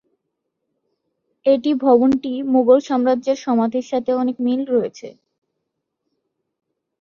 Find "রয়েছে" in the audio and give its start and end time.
4.73-5.07